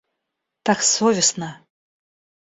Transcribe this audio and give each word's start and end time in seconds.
Так 0.69 0.79
совестно! 0.91 1.49